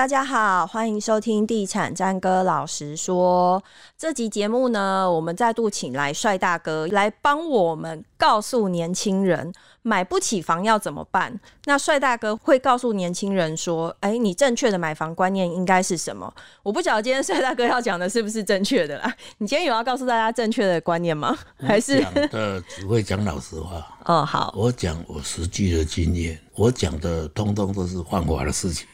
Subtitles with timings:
[0.00, 3.62] 大家好，欢迎收听《地产詹哥老实说》
[3.98, 9.52] 这集节目呢，我们再度请来帅大哥来帮我们告诉年轻人
[9.82, 11.38] 买不起房要怎么办。
[11.66, 16.32] 那帅大哥会告诉年轻人说：“哎，你正确的买房观念应该是什么？”
[16.64, 19.14] 我不晓得今天帅大哥要讲的是不是正确的啦。
[19.36, 21.36] 你今天有要告诉大家正确的观念吗？
[21.58, 23.86] 还是讲的只会讲老实话？
[24.06, 28.86] 哦，好，我讲我实际的经验，我讲的通通都是犯法的事情。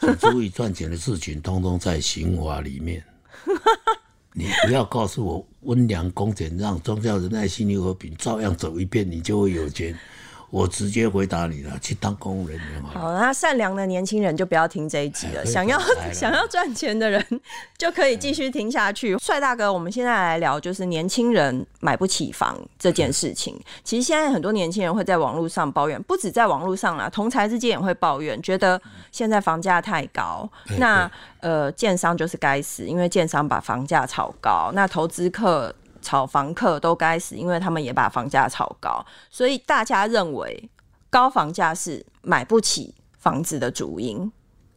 [0.00, 3.04] 只注意赚钱的事情，通通在刑法里面。
[4.32, 9.96] 你不要告诉我温良恭俭让、宗教仁爱、信义和平，照样走一遍，你就会有钱。
[10.50, 13.00] 我直接回答你了，去当公务人员好。
[13.00, 15.42] 好，那善良的年轻人就不要听这一集了。
[15.42, 15.78] 哎、想要
[16.12, 17.24] 想要赚钱的人
[17.76, 19.18] 就可以继续听下去。
[19.18, 23.56] 帅、哎、大哥，我们现在来聊，就是年轻人买不起房这件事情。
[23.58, 30.48] 哎、其实现在很多年轻人会在网络上抱怨，不止在网络上啦，同财之间也会抱怨，觉得现在房价太高。
[30.68, 31.10] 哎、那
[31.40, 34.70] 呃，建商就是该死，因为建商把房价炒高。
[34.72, 35.74] 那投资客。
[36.04, 40.70] 炒房客都该死，因为他们也把房价炒高，所以大家认为
[41.10, 44.30] 高房价是买不起房子的主因。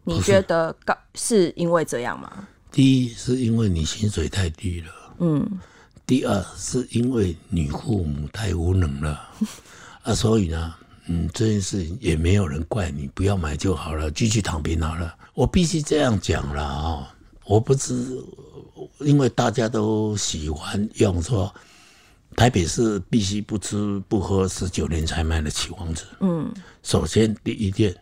[0.03, 2.47] 你觉得高是因为这样吗？
[2.71, 5.59] 第一是因为你薪水太低了，嗯。
[6.05, 9.29] 第二是因为你父母太无能了，
[10.03, 10.73] 啊，所以呢，
[11.07, 15.13] 嗯，这件事情也没有人怪你，不要买就好了，继续躺平好了。
[15.33, 17.13] 我必须这样讲了啊，
[17.47, 18.23] 我不知。
[18.99, 21.53] 因为大家都喜欢用说，
[22.35, 26.03] 台北市必须不吃不喝十九年才买得起房子。
[26.19, 26.51] 嗯，
[26.83, 27.95] 首先第一点，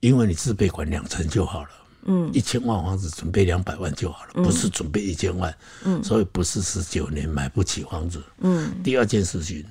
[0.00, 1.68] 因为你自备款两成就好了。
[2.04, 5.54] 嗯，一千万房子准备两百万就好了，不是准备一千万。
[5.84, 8.22] 嗯，所以不是十九年买不起房子。
[8.38, 9.64] 嗯，第二件事情，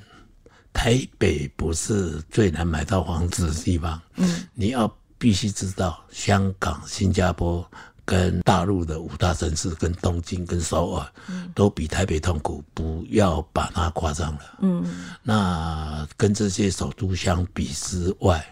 [0.72, 4.00] 台北不是最难买到房子的地方。
[4.16, 7.68] 嗯，你要必须知道，香港、新加坡。
[8.06, 11.08] 跟大陆的五大城市，跟东京、跟首尔，
[11.56, 14.41] 都比台北痛苦，不要把它夸张了。
[14.62, 14.84] 嗯，
[15.22, 18.46] 那跟这些首都相比之外，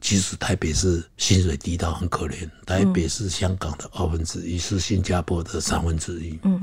[0.00, 2.48] 其实台北是薪水低到很可怜。
[2.66, 6.38] 台北是香港的二分之一，是新加坡的三分之一。
[6.42, 6.60] 嗯，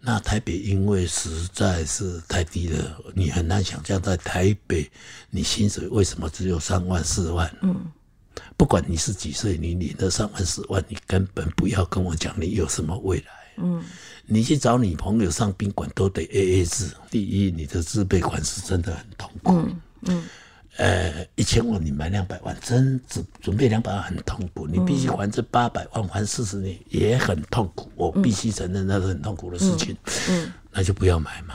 [0.00, 4.90] 那台北因为实在是太低了，你很难想象在台北，
[5.28, 7.54] 你薪水为什么只有三万、四万？
[7.60, 7.84] 嗯。
[8.56, 13.24] 不管你是几岁，你领了三万四万，你根本不要跟我讲你有什么未来。
[13.58, 13.82] 嗯，
[14.26, 16.90] 你去找女朋友上宾馆都得 A A 制。
[17.10, 19.52] 第一，你的自备款是真的很痛苦。
[19.52, 20.24] 嗯嗯。
[20.76, 24.66] 呃，一千万你买两百万，真只准备两百万很痛苦。
[24.66, 27.90] 你必须还这八百万，还四十年也很痛苦。
[27.96, 29.96] 我必须承认那是很痛苦的事情。
[30.28, 30.52] 嗯。
[30.70, 31.54] 那就不要买嘛。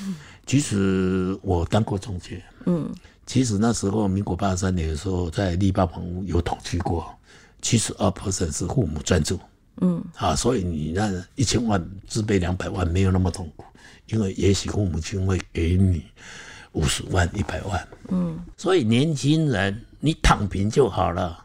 [0.00, 0.16] 嗯。
[0.46, 2.42] 其实我当过中介。
[2.64, 2.90] 嗯。
[3.28, 7.14] 其实那时候，民国八十三年的时候，在立霸房屋有统计过，
[7.60, 9.38] 七十二 percent 是父母赞助，
[9.82, 13.66] 嗯，啊，所以你那一千万自备两百万没有那么痛苦，
[14.06, 16.02] 因为也许父母亲会给你
[16.72, 21.44] 五十万、一百万，嗯，所以年轻人你躺平就好了，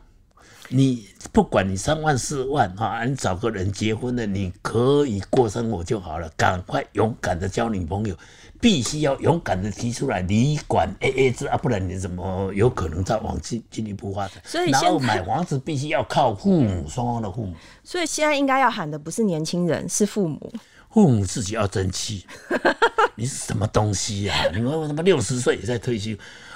[0.70, 8.16] 你不管你三万四万啊，你找个人结婚了，你可以过生活就好了，赶快勇敢的交女朋友。
[8.64, 14.42] 必须要勇敢的提出来，你管 A A 制啊，不然你怎么有可能再往进进一步发展？
[14.46, 17.54] 所以然后买房子必须要靠父母双方的父母。
[17.84, 20.54] 所以现在应该要喊的不是年轻人，是父母。
[20.90, 22.26] 父母自己要争气。
[23.16, 24.56] 你是什么东西呀、啊？
[24.56, 26.12] 你们为什么六十岁也在退休？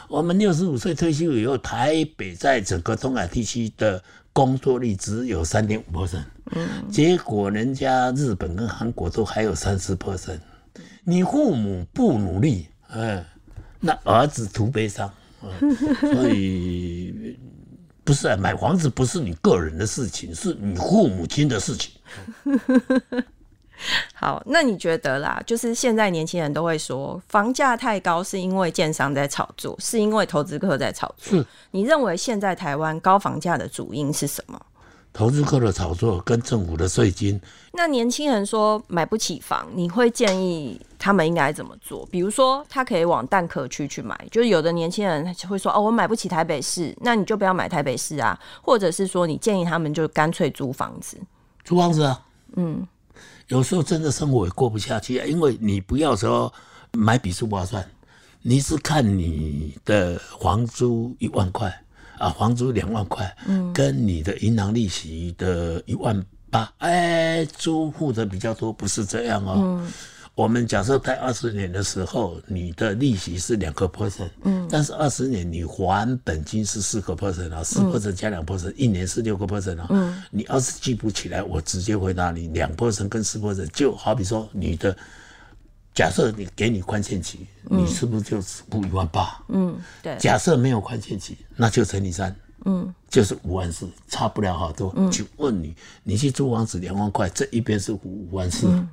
[0.07, 4.01] 我们六十五岁退休以后，台北在整个东海地区的
[4.31, 10.39] 工作率只有三点五 percent，嗯，结果人家日本跟韩国都还有三十 percent。
[11.09, 13.23] 你父母不努力，哎，
[13.79, 15.09] 那儿子徒悲伤，
[16.01, 17.40] 所以
[18.03, 21.94] 不是啊，买房子不是你个人的事情，是你父母亲的事情。
[24.13, 25.42] 好，那你觉得啦？
[25.45, 31.39] 就是现在年轻人都会说，房价太高是因为建商在炒作，是因为投资客在炒作。
[31.39, 34.59] 是你认为现在台湾高房价的主因是什么？
[35.18, 37.42] 投资客的炒作跟政府的税金。
[37.74, 42.06] 那年轻人说买不起房，你会建议他们应该怎么做？
[42.12, 51.18] 比如说，他可以往蛋壳区去买，就是有的年轻人会说：“哦，我买不起台北市，那你就不要买台北市啊。”或者是说，你建议他们就干脆租房子。
[51.64, 52.24] 租房子啊，
[52.56, 52.88] 嗯，
[53.48, 56.54] 有时候真的生活也过不下去啊，因为你不要说
[56.94, 57.84] 买笔数划算，
[58.44, 61.75] 你是看你的房租一万块。
[62.18, 69.54] 啊，房租两万块，嗯，跟你的银行利息的一万八，哎，租户的比较多，不是这样哦。
[69.58, 69.92] 嗯、
[70.36, 84.96] 我们假设贷二十年的时候，你的利息是两个 percent，嗯，但是二十年你还本金是四个 percent 啊，四 percent 加两 percent，一年是六个 percent 啊，嗯，你要是记不起来，我直接回答你，两 percent 跟四 percent，就好比说你的。
[85.97, 89.44] 假设你给你宽限期，你是不是就只付一万八？
[89.47, 90.15] 嗯，对。
[90.19, 92.35] 假设没有宽限期，那就乘以三，
[92.65, 94.94] 嗯，就是五万四，差不了好多。
[94.95, 98.88] 嗯，就问你，你去租房子两万块，这一边是五万四，嗯，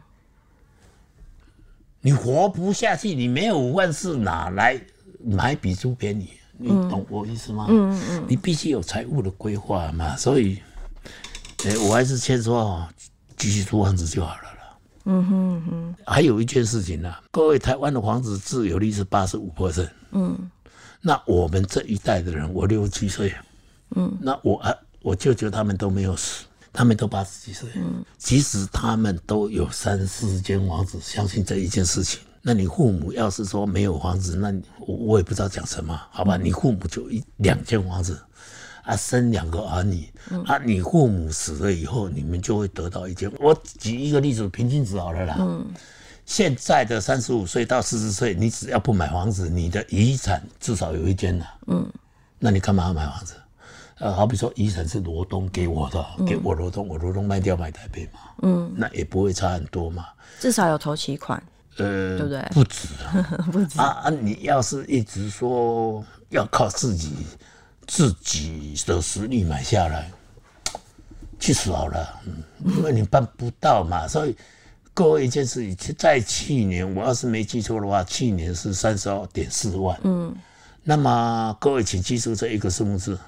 [2.01, 4.81] 你活不下去，你没有五万四，哪来
[5.23, 6.31] 买比租便宜？
[6.57, 7.67] 你懂我意思吗？
[7.69, 10.17] 嗯嗯嗯，你必须有财务的规划嘛。
[10.17, 10.59] 所以，
[11.65, 12.89] 欸，我还是先说哦，
[13.37, 14.54] 继续租房子就好了。
[15.07, 19.89] 嗯哼哼，还有一件事情呢、各位，台湾的房子自有率是八十五%。
[20.13, 20.51] 嗯，
[21.01, 23.35] 那我们这一代的人，我六七岁，
[23.95, 27.69] 嗯，那我啊，我舅舅他们都没有死，他们都八十几岁。
[27.77, 32.21] 嗯，即使他们都有三四间房子，相信这一件事情。
[32.41, 36.37] 那你父母要是说没有房子，那我我也不知道讲什么，好吧？
[36.39, 38.19] 你父母就一两间房子。
[38.85, 40.07] 啊，生两个儿女，
[40.47, 43.31] 啊，你父母死了以后，你们就会得到一间。
[43.41, 45.37] 我举一个例子，平均值好了啦。
[45.39, 45.67] 嗯，
[46.27, 51.47] 现在的三十五岁到四十岁，你只要不买房子，你的遗产至少有一间了。
[51.67, 51.91] 嗯，
[52.39, 53.35] 那你干嘛要买房子？
[54.01, 58.21] 呃，好比说遗产是罗东给我的，给我罗东，我罗东卖掉买台北嘛。
[58.43, 60.05] 嗯，那也不会差很多嘛。
[60.41, 61.43] 至少有头期款。
[61.77, 62.41] 呃，对不对？
[62.53, 62.89] 不止，
[63.51, 64.11] 不止啊啊！
[64.11, 67.27] 你要是一直说要靠自己。
[67.87, 70.11] 自己的实力买下来，
[71.41, 74.09] 去死好了，嗯，因为你办不到嘛。
[74.09, 74.37] 所以
[74.93, 79.99] 各位一件事情，在去年我要是没记错的话，去年是三十二点四万。
[80.05, 80.35] 嗯，
[80.83, 83.19] 那么各位请记住这一个数字，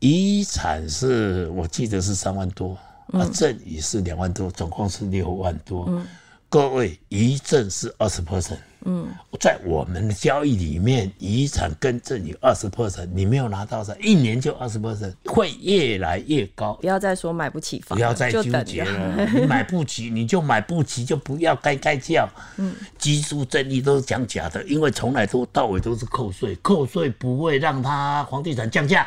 [0.00, 2.76] 遗产是我记得是三万多，
[3.12, 5.84] 啊，赠与是两万多，总共是六万多。
[5.88, 6.06] 嗯，
[6.48, 8.58] 各位遗赠是二十 percent。
[8.88, 9.08] 嗯，
[9.40, 16.74] 在我们的交易里面，遗产跟赠与二十 percent，你没有拿到的，一年就二十 percent，会越来越高。
[16.74, 19.26] 不要再说买不起房，不要再纠结了。
[19.34, 22.28] 你买不起，你就买不起，就不要该该叫。
[22.58, 29.06] 嗯，基础赠与都是讲假的，因为从来都到尾都是扣税，扣税不会让他房地产降价。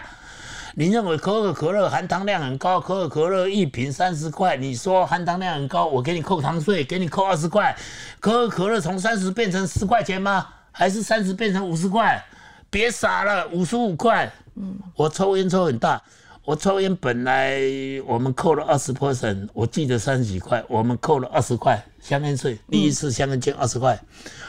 [0.80, 7.76] 你认为可口可乐含糖量很高，可口可乐一瓶三十块，你说含糖量很高，我给你扣糖税，给你扣二十块，
[8.22, 10.48] 可口可乐从三十变成十块钱吗？
[10.72, 12.24] 还是三十变成五十块？
[12.70, 14.32] 别傻了，五十五块。
[14.56, 16.02] 嗯，我抽烟抽很大。
[16.50, 17.62] 我抽烟本来
[18.08, 22.58] 我们扣了二十 percent，我记得三十几块，我们扣了二十块香烟税。
[22.72, 24.02] 第一次香烟捐二十块，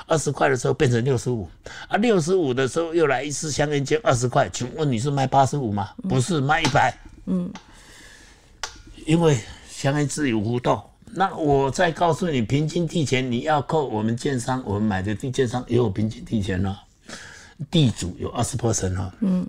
[0.07, 1.47] 二十块的时候变成六十五，
[1.89, 5.91] 啊，六十五的时候又来一次香烟捐二十块，请问你是卖八十五吗？
[6.09, 6.91] 不是，卖一百。
[7.27, 7.53] 嗯，
[9.05, 9.39] 因为
[9.69, 10.83] 香烟自有互动。
[11.05, 16.81] 那我再告诉你，平均地权你要扣我们建商，我们买的地建商也有平均地权了，
[17.71, 19.13] 地主有二十 percent 哈。
[19.21, 19.47] 嗯。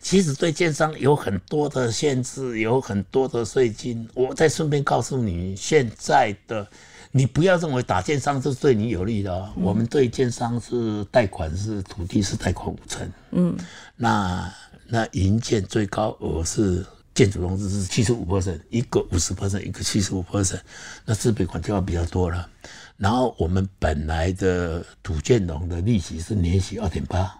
[0.00, 4.08] 其实对建商有很多的限制，有很多的税金。
[4.14, 6.66] 我再顺便告诉你，现在的
[7.10, 9.52] 你不要认为打建商是对你有利的哦。
[9.56, 13.56] 嗯、我们对建商是贷款是土地是贷款五成，嗯，
[13.96, 14.52] 那
[14.86, 16.84] 那银建最高额是
[17.14, 20.60] 建筑融资是七十五 percent，一个五十 percent，一个七十五 percent，
[21.04, 22.48] 那自备款就要比较多了。
[22.96, 27.36] 然后我们本来的土建融的利息是年息二点八。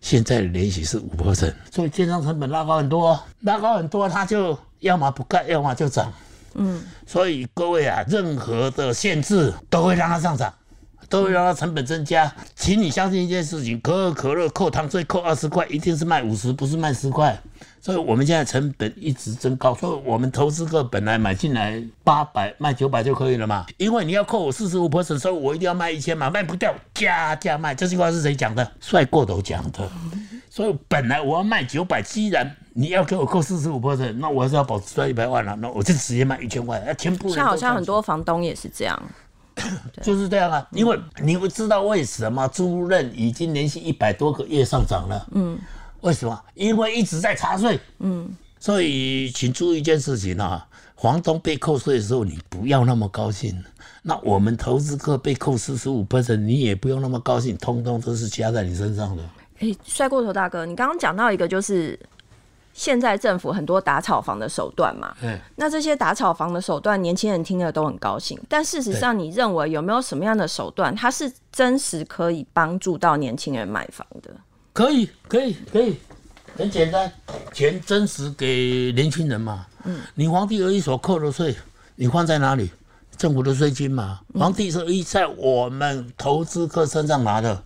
[0.00, 6.12] 现在的联息是五 percent，所以建商成本拉高很多，拉高很多，它就要么不盖，要么就涨。
[6.54, 10.52] 嗯，所以各位啊，任何的限制都会让它上涨，
[11.12, 12.32] 都会让它成本增加。
[12.56, 17.38] 请你相信一件事情：可口可乐扣糖税扣二十块，一定是卖五十，不是卖十块。
[17.82, 27.74] 所以我们现在成本一直增高，所以我们投资客本来买进来八百卖九百就可以了嘛，因为你要扣我四十五 percent，所以我一定要卖一千嘛，卖不掉加价卖。
[27.74, 28.72] 这句话是谁讲的？
[28.80, 29.86] 帅过头讲的。
[30.48, 37.28] 所以本来我要卖九百，既然你要给我扣四十五 percent，那我还是要保持在一百万了，那我就直接卖一千万，全部。
[37.34, 39.02] 像好像很多房东也是这样，
[40.02, 45.58] 就是这样啊，因为你不知道为什么租赁已经连续一百多个月上涨了，嗯。
[46.02, 46.42] 为什么？
[46.54, 47.78] 因为一直在查税。
[48.00, 48.28] 嗯，
[48.58, 50.66] 所以请注意一件事情啊，
[50.96, 53.62] 房东被扣税的时候，你不要那么高兴。
[54.02, 59.22] 那我们投资客被扣四十五 percent，你也不用那么高兴，通通都是加在你身上的。
[59.60, 61.96] 哎、欸，帅过头大哥，你刚刚讲到一个，就是
[62.72, 65.14] 现在政府很多打炒房的手段嘛。
[65.22, 65.38] 嗯。
[65.56, 68.38] 那这些打炒房的手段，年轻人听了都很高兴。
[68.48, 74.30] 但事实上，你认为有没有什么样的手段，它是真实可以帮助到年轻人买房的？
[74.72, 75.98] 可以，可以，可以，
[76.56, 77.12] 很简单，
[77.52, 79.66] 钱真实给年轻人嘛。
[79.84, 81.54] 嗯，你房地合一所扣的税，
[81.96, 82.70] 你放在哪里？
[83.18, 87.62] 政府的税金嘛，房地是一在我们投资客身上拿的，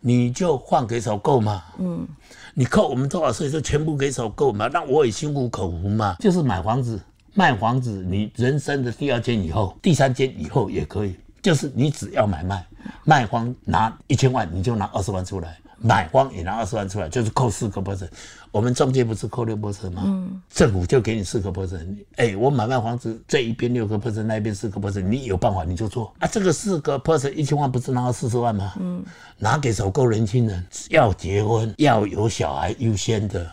[0.00, 1.62] 你就换给首购嘛。
[1.78, 2.06] 嗯，
[2.54, 6.16] 你扣我们多少税就全部给首购嘛，那我也心服口服嘛。
[6.18, 7.00] 就是买房子、
[7.34, 12.66] 卖房子，你人生的第二间以后、第三间以后也可以，就是你只要买卖，
[13.04, 15.56] 卖方拿一千万，你就拿二十万出来。
[15.82, 18.08] 买方也拿二十万出来，就是扣四个 percent。
[18.52, 20.28] 我们中介不是扣六 percent 吗？
[20.52, 21.96] 政府就给你四个 percent。
[22.16, 26.26] 哎，我买卖房子这一边六个 percent，那边四个 percent，你有办法你就做啊。
[26.26, 28.74] 这个四个 percent 一千万不是拿到四十万吗？
[28.80, 29.04] 嗯，
[29.38, 33.50] 拿给首购年轻人，要结婚要有小孩优先的。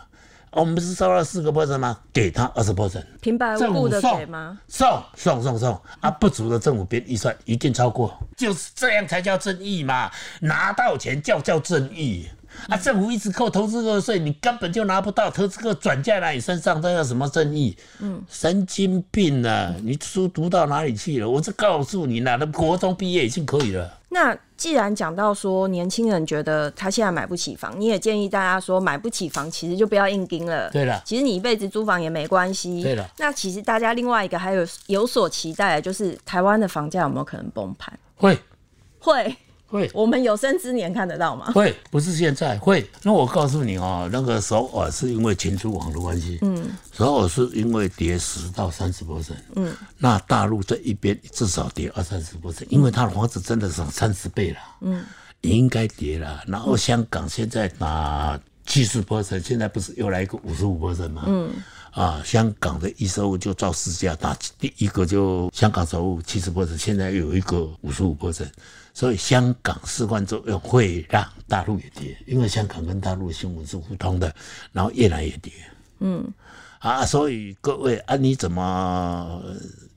[0.51, 1.99] 我们不是收了四个 percent 吗？
[2.11, 4.57] 给他二十 percent，平白无故的给吗？
[4.67, 6.09] 送送送送啊！
[6.09, 10.09] 不足的政府编预算一定超过，就是这样才叫正义嘛！
[10.41, 12.27] 拿到钱叫叫正义
[12.69, 12.77] 啊！
[12.77, 17.77] 政府一直扣投资客税，你根本就拿不到，投资客转嫁在你身上，这叫什么正义？
[17.99, 19.75] 嗯，神经病啊！
[19.83, 21.29] 你书读到哪里去了？
[21.29, 23.99] 我是告诉你，那国中毕业已经可以了。
[24.09, 30.69] 那既然讲到说年轻人觉得他现在买不起房，你也建议大家说买不起房其实就不要硬盯了。
[30.71, 32.81] 对了，其实你一辈子租房也没关系。
[32.81, 37.97] 对了，那其实大家另外一个还有有所期待的就是台湾的房价有没有可能崩盘？
[38.15, 38.37] 会，
[38.99, 39.35] 会。
[39.67, 41.51] 会，我们有生之年看得到吗？
[41.51, 42.89] 会，不是现在会。
[43.03, 55.03] 那我告诉你哦，那个首尔是因为秦出网的关系，嗯，首尔是因为跌十到三十 percent，嗯，那大陆这一边至少跌二三十 percent，因为它的房子真的涨三十倍了，嗯，
[55.41, 56.41] 应该跌了。
[56.47, 61.23] 然后香港现在打七十 percent，现在不是又来一个五十五 percent 吗？
[61.25, 61.51] 嗯，
[61.91, 68.49] 啊，香港的一收就造市价打第一个就香港首尔七十 percent，现在又有一个五十五 percent。
[68.93, 74.33] 所以香港示范作用会让大陆也跌，因为香港跟大陆的新闻是互通的，
[74.71, 75.53] 然后越来越跌。
[75.99, 76.27] 嗯，
[76.79, 79.43] 啊，所以各位啊，你怎么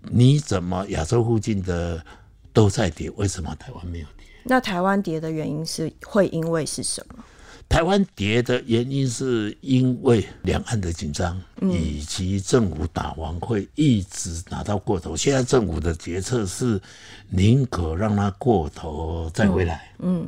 [0.02, 2.04] 你怎么亚洲附近的
[2.52, 4.26] 都在跌，为什么台湾没有跌？
[4.44, 7.24] 那台湾跌的原因是会因为是什么？
[7.70, 15.16] 台湾跌的原因是因为两岸的紧张，以及政府打完会一直打到过头。
[15.16, 16.82] 现在政府的决策是
[17.28, 19.88] 宁可让它过头再回来。
[20.00, 20.26] 嗯，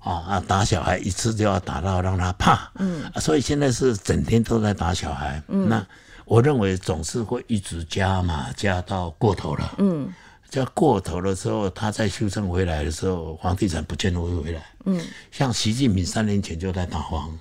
[0.00, 2.68] 啊啊，打小孩一次就要打到让他怕。
[2.80, 5.40] 嗯，所以现在是整天都在打小孩。
[5.46, 5.86] 嗯，那
[6.24, 9.76] 我认为总是会一直加嘛加到过头了。
[9.78, 10.12] 嗯。
[10.50, 14.60] 叫过头的时候，他再修正回来的时候，房地产不见得会回来。
[14.84, 17.38] 嗯，像习近平三年前就在打房，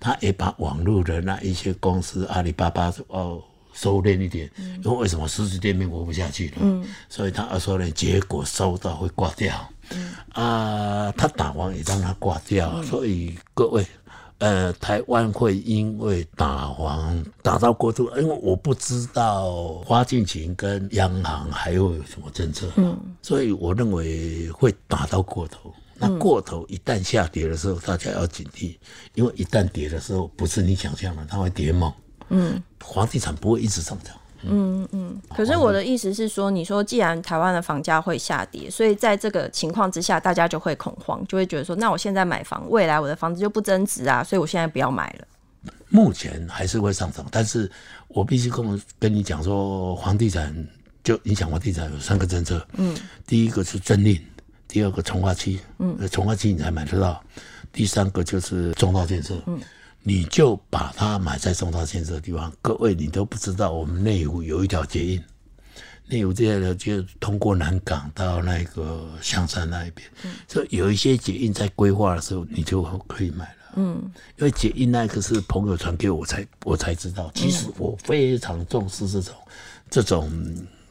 [0.00, 3.40] 他也把网络的那一些公司，阿里巴巴哦
[3.72, 6.56] 收敛一点，嗯、因为为什么实体店面活不下去了？
[6.60, 9.54] 嗯，所以他二说呢，结果收到会挂掉。
[9.92, 13.86] 嗯啊，他打完也让他挂掉，嗯、所以各位。
[14.40, 25.72] 呃，台湾会因为打黄打到过度，因为我不知道花敬群跟央行还会有什么政策，嗯，所以我认为会打到过头。
[26.02, 28.76] 那过头一旦下跌的时候，大家要警惕，
[29.14, 31.92] 因为一旦跌的时候，不是你想象的，它会跌猛，
[32.30, 34.16] 嗯，房地产不会一直上涨。
[34.42, 34.99] 嗯嗯，
[35.34, 45.72] 可是我的意思是说，你说既然台湾的房价会下跌，所以在这个情况之下，大家就会恐慌，就会觉得说，那我现在买房，未来我的房子就不增值啊，所以我现在不要买了。
[45.88, 47.70] 目前还是会上涨，但是
[48.08, 50.54] 我必须跟我跟你讲说，房地产
[51.04, 52.96] 就影响房地产有三个政策，嗯，
[53.26, 54.20] 第一个是政令，
[54.66, 57.22] 第二个从化期，嗯，从化期你才买得到，
[57.72, 59.60] 第三个就是重大建设，嗯。
[60.02, 62.52] 你就把它买在重大建设的地方。
[62.62, 65.24] 各位，你都不知道，我们内湖有一条捷运，
[66.06, 70.08] 内湖这条就通过南港到那个香山那一边。
[70.24, 73.72] 嗯，所以有一些捷运在规划的时候，你就可以买了。
[73.76, 77.30] 嗯，因为捷运那个是朋友传给我才我才知道。
[77.34, 79.34] 其实我非常重视这种
[79.90, 80.30] 这种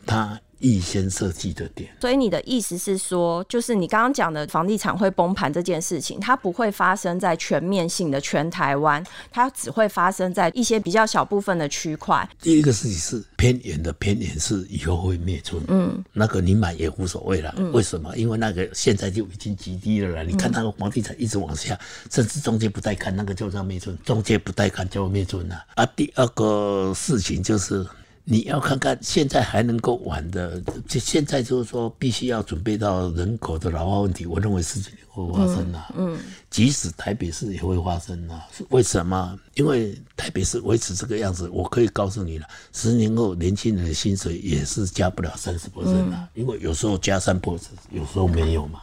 [0.05, 0.39] 它。
[0.59, 12.27] 预先设计的点，所以你的意思是说，就是你刚刚讲的房地产会崩盘这件事情，它不会发生在全面性的全台湾，它只会发生在一些比较小部分的区块。
[12.41, 17.53] 第一个事情是偏远的偏远是以后会灭村，嗯，那个你买也无所谓了。
[17.57, 18.15] 嗯、为什么？
[18.17, 20.23] 因为那个现在就已经极低了啦。
[20.23, 21.79] 你看那个房地产一直往下，
[22.11, 23.97] 甚至中介不带看，那个就叫灭村。
[24.03, 25.63] 中介不带看就灭村了。
[25.75, 27.85] 啊，第二个事情就是。
[28.31, 34.27] 你要看看现在还能够玩的，就现在就是说必须要准备到人口的老化问题。
[34.27, 38.47] 我认为十几年会发生啊，嗯，嗯，即使台北市也会发生啊。
[38.69, 39.35] 为什么？
[39.55, 48.79] 因为台北市维持这个样子，我可以告诉你了，十年后年轻人的薪水也是加不了三十 percent 的，因为有时候加三 percent，有时候没有嘛。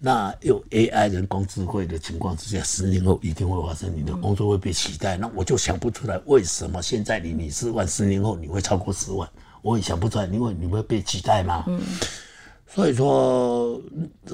[0.00, 5.16] 那有 AI 人工智慧的情况之下，十年后一定会发生，你的工作会被取代。
[5.16, 9.28] 那我就想不出来，为什么现在你你四万，十年后你会超过十万？
[9.60, 11.64] 我也想不出来，因为你会被取代嘛。
[11.66, 11.80] 嗯，
[12.64, 13.82] 所以说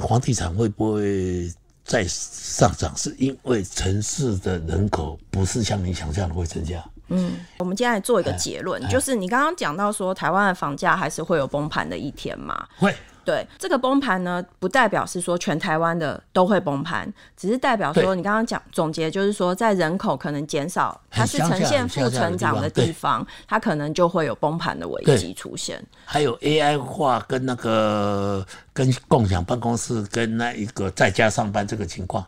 [0.07, 1.51] 房地产会不会
[1.83, 6.85] 再上涨，是因为城市的人口不是像你想象的会增加。
[7.09, 12.69] 嗯，我们今天来做一个结论，就是你刚刚讲到说，台湾的房价还是会有崩盘的一天嘛？
[12.77, 12.95] 会。
[13.25, 25.85] 对，这个崩盘呢，不代表是说全台湾的都会崩盘，只是代表说你刚刚讲总结，就是说在人口可能减少，它是呈现负成长的地方，它可能就会有崩盘的危机出现。
[26.05, 32.25] 还有 AI 化跟那个跟共享办公室跟那一个在家上班这个情况，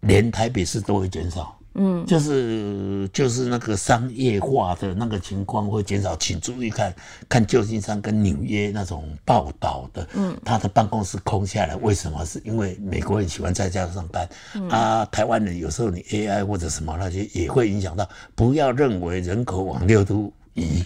[0.00, 1.56] 连台北市都会减少。
[1.74, 6.94] 嗯，就是就是那个商业化的那个情况会减少，请注意看
[7.28, 12.24] 看旧金山跟纽约那种报道的，嗯，他的办公室空下来，为什么？
[12.24, 18.08] 是因为美国人喜欢在家上班，嗯、啊，台湾人有时候你 AI 或者什么那些也会影响到。
[18.34, 20.84] 不要认为人口往六都移，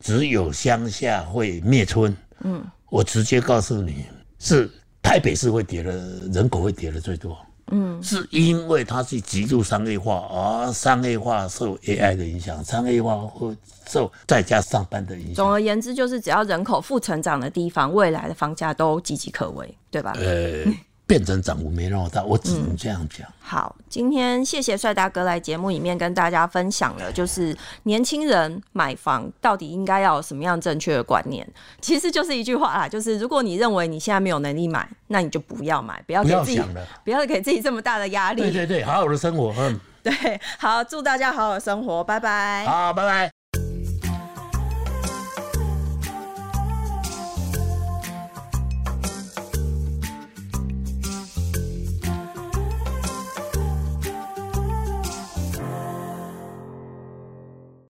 [0.00, 2.16] 只有乡下会灭村。
[2.40, 4.04] 嗯，我直接告诉你
[4.38, 4.70] 是
[5.02, 5.92] 台北市会跌的，
[6.32, 7.38] 人口会跌的最多。
[7.70, 13.56] 嗯，是因为它是极度商业化，而商业化受 AI 的影响，商业化会
[13.86, 15.34] 受在家上班的影响。
[15.34, 20.12] 总而言之，就是只要人口负成长的地方，未来的房价都岌岌可危，对吧？
[20.16, 20.64] 呃。
[21.08, 23.32] 变成涨幅没那么大，我只能这样讲、嗯。
[23.40, 31.48] 好，今天谢谢帅大哥来节目里面跟大家分享了，就是年轻人买房到底应该要有什么样正确的观念。
[31.80, 38.42] 其实就是一句话啦，就是如果你认为你现在没有能力买，那你就不要买，不要给自己，不要想了，不要给自己这么大的压力。
[38.42, 42.66] 对对对，好好的生活，嗯，对，好，祝大家好好生活，拜拜。
[42.66, 43.37] 好，拜拜。